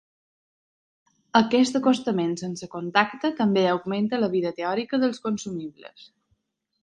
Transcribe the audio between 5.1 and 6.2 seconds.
consumibles.